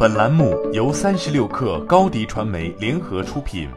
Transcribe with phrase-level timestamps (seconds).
[0.00, 3.68] 本栏目由三十六氪高低传媒联合出品。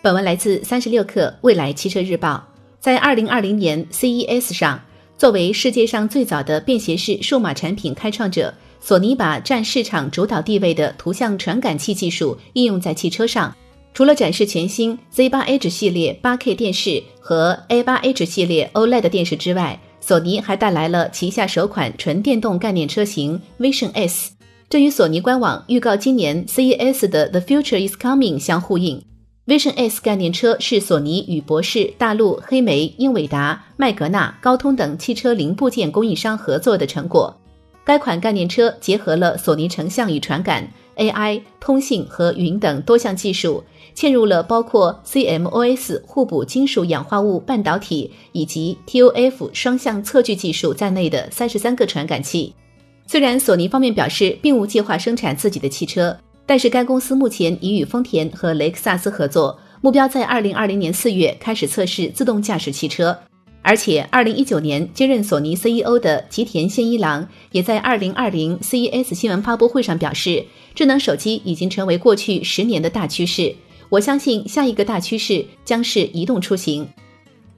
[0.00, 2.42] 本文来自三十六氪未来汽车日报。
[2.80, 4.80] 在二零二零年 CES 上，
[5.18, 13.54] 作为世界上最早的便携式数码产品开创者，索尼把占市场主导地位的图像传感器技术应用在汽车上。
[13.92, 24.32] 除了展示全新 Z8H 系列 8K 电视和 A8H 系列 OLED 电视之外，索尼还带来了旗下首款纯电动概念车型 Vision S，
[24.68, 29.02] 这与索尼官网预告今年 CES 的 The Future is Coming 相呼应。
[29.46, 37.34] Vision S 概念车是索尼与博世、大陆、黑莓、英伟达、麦格纳、高通等汽车零部件供应商合作的成果。
[37.82, 40.70] 该款概念车结合了索尼成像与传感。
[40.96, 43.62] AI、通信和云等多项技术
[43.94, 52.54] 嵌入了包括 CMOS 互补金属氧化物半导体以及 ToF 双向测距技术在内的三十三个传感器。
[53.06, 56.16] 虽然索尼方面表示并无计划生产自己的汽车，
[56.46, 63.16] 但是该公司目前已与丰田和雷克萨斯合作，目标在二零二零年四月开始测试自动驾驶汽车。
[63.66, 73.56] 而且，二零一九年接任索尼 CEO 的吉田宪一郎也在二零二零 CES 新闻发布会上表示，智能手机已经成为过去十年的大趋势。
[73.88, 76.86] 我相信下一个大趋势将是移动出行。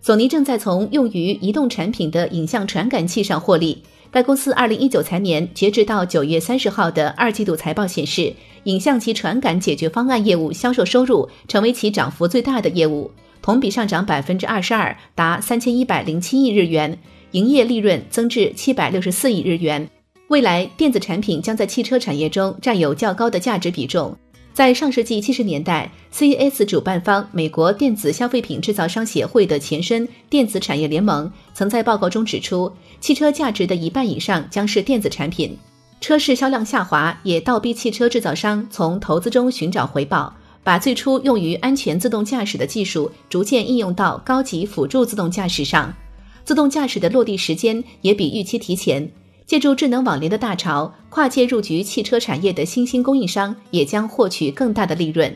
[0.00, 3.82] 索尼正在从用于移动产品的影像传感器上获利。
[4.12, 13.10] 该公司二零一九财年截至到九月三十号的二季度财报显示，影像及传感解决方案业务销售收入成为其涨幅最大的业务。
[13.46, 16.98] 同比上涨百分之二十二，达三千一百零七亿日元，
[17.30, 19.88] 营业利润增至七百六十四亿日元。
[20.26, 24.16] 未来电子产品将在汽车产业中占有较高的价值比重。
[24.52, 35.56] 在上世纪七十年代，CES 主办方美国电子消费品制造商协会的前身电子产业联盟曾在报告中指出，汽车价值的一半以上将是电子产品。
[36.00, 40.34] 车市销量下滑也倒逼汽车制造商从投资中寻找回报。
[40.66, 45.94] 把最初用于安全自动驾驶的技术逐渐应用到高级辅助自动驾驶上，
[46.42, 49.08] 自动驾驶的落地时间也比预期提前。
[49.46, 55.32] 借助智能网联的大潮，跨界入局汽车产业的新兴供应商也将获取更大的利润。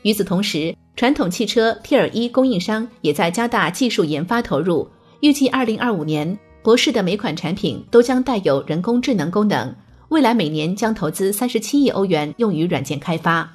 [0.00, 4.88] 与此同时，传统汽车 Tier 一供应商也在加大技术研发投入。
[5.20, 9.74] 预计2025年，博世的每款产品都将带有人工智能功能。
[10.08, 13.54] 未来每年将投资37亿欧元用于软件开发。